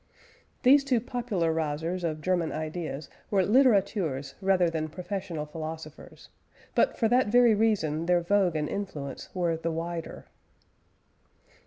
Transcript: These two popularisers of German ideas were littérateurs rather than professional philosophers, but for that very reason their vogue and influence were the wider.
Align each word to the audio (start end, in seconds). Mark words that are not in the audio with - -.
These 0.63 0.83
two 0.83 0.99
popularisers 0.99 2.03
of 2.03 2.21
German 2.23 2.51
ideas 2.51 3.07
were 3.29 3.43
littérateurs 3.43 4.33
rather 4.41 4.67
than 4.67 4.87
professional 4.89 5.45
philosophers, 5.45 6.29
but 6.73 6.97
for 6.97 7.07
that 7.07 7.27
very 7.27 7.53
reason 7.53 8.07
their 8.07 8.21
vogue 8.21 8.55
and 8.55 8.67
influence 8.67 9.29
were 9.35 9.55
the 9.55 9.69
wider. 9.71 10.25